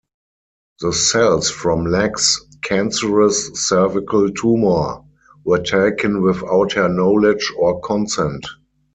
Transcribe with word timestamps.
The 0.79 0.93
cells 0.93 1.51
from 1.51 1.85
Lacks' 1.85 2.43
cancerous 2.63 3.51
cervical 3.67 4.31
tumor 4.31 5.01
were 5.45 5.59
taken 5.61 6.23
without 6.23 6.71
her 6.73 6.89
knowledge 6.89 7.53
or 7.55 7.79
consent. 7.81 8.43